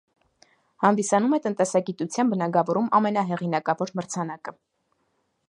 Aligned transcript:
Հանդիսանում 0.85 1.35
է 1.37 1.39
տնտեսագիտության 1.43 2.33
բնագավառում 2.33 2.89
ամենահեղինակավոր 3.01 3.95
մրցանակը։ 4.01 4.57